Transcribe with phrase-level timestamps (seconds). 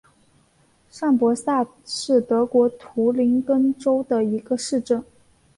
[0.89, 5.05] 上伯萨是德国图林根州的一个市镇。